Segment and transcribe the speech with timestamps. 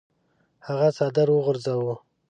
[0.67, 1.95] هغه څادر وغورځاوه.